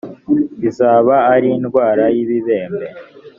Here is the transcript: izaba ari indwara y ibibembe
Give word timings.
izaba 0.67 1.15
ari 1.33 1.47
indwara 1.57 2.03
y 2.15 2.17
ibibembe 2.23 2.87